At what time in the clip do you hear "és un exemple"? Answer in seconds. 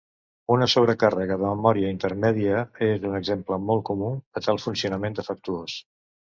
2.87-3.61